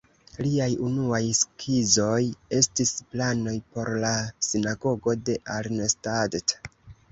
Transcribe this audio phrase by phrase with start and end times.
[0.43, 2.21] Liaj unuaj skizoj
[2.61, 4.15] estis planoj por la
[4.49, 6.59] Sinagogo de Arnstadt.